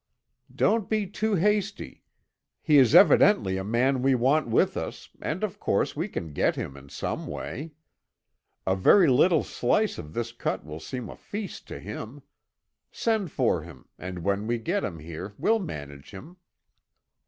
"Don't 0.55 0.89
be 0.89 1.05
too 1.05 1.35
hasty. 1.35 2.01
He 2.59 2.79
is 2.79 2.95
evidently 2.95 3.57
a 3.57 3.63
man 3.63 4.01
we 4.01 4.15
want 4.15 4.47
with 4.47 4.75
us, 4.75 5.09
and 5.21 5.43
of 5.43 5.59
course 5.59 5.95
we 5.95 6.07
can 6.07 6.33
get 6.33 6.55
him 6.55 6.75
in 6.75 6.89
some 6.89 7.27
way. 7.27 7.73
A 8.65 8.75
very 8.75 9.05
little 9.07 9.43
slice 9.43 9.99
of 9.99 10.13
this 10.15 10.31
cut 10.31 10.65
will 10.65 10.79
seem 10.79 11.07
a 11.07 11.15
feast 11.15 11.67
to 11.67 11.77
him. 11.79 12.23
Send 12.91 13.31
for 13.31 13.61
him, 13.61 13.89
and 13.99 14.23
when 14.23 14.47
we 14.47 14.57
get 14.57 14.83
him 14.83 14.97
here 14.97 15.35
we'll 15.37 15.59
manage 15.59 16.09
him." 16.09 16.37